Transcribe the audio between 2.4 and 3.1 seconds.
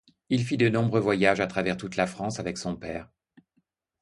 son père.